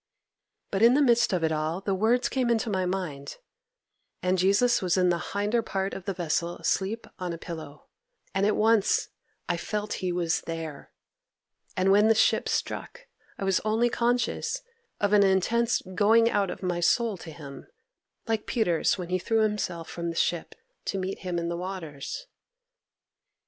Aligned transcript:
—but 0.71 0.81
in 0.81 0.95
the 0.95 1.01
midst 1.03 1.31
of 1.31 1.43
it 1.43 1.51
all 1.51 1.79
the 1.79 1.93
words 1.93 2.27
came 2.27 2.49
into 2.49 2.71
my 2.71 2.87
mind, 2.87 3.37
"And 4.23 4.39
Jesus 4.39 4.81
was 4.81 4.97
in 4.97 5.09
the 5.09 5.19
hinder 5.35 5.61
part 5.61 5.93
of 5.93 6.05
the 6.05 6.13
vessel 6.15 6.55
asleep 6.57 7.05
on 7.19 7.33
a 7.33 7.37
pillow," 7.37 7.85
and 8.33 8.43
at 8.47 8.55
once 8.55 9.09
I 9.47 9.57
felt 9.57 9.93
He 10.01 10.11
was 10.11 10.41
there; 10.47 10.91
and 11.77 11.91
when 11.91 12.07
the 12.07 12.15
ship 12.15 12.49
struck, 12.49 13.05
I 13.37 13.43
was 13.43 13.59
only 13.59 13.91
conscious 13.91 14.63
of 14.99 15.13
an 15.13 15.21
intense 15.21 15.83
going 15.93 16.27
out 16.31 16.49
of 16.49 16.63
my 16.63 16.79
soul 16.79 17.15
to 17.17 17.29
Him, 17.29 17.67
like 18.27 18.47
Peter's 18.47 18.97
when 18.97 19.09
he 19.09 19.19
threw 19.19 19.41
himself 19.41 19.87
from 19.87 20.09
the 20.09 20.15
ship 20.15 20.55
to 20.85 20.97
meet 20.97 21.19
Him 21.19 21.37
in 21.37 21.47
the 21.47 21.55
waters. 21.57 22.25